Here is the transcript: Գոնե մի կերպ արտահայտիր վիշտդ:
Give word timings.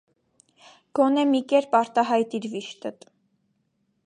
Գոնե 0.99 1.27
մի 1.33 1.43
կերպ 1.53 1.79
արտահայտիր 1.83 2.51
վիշտդ: 2.55 3.11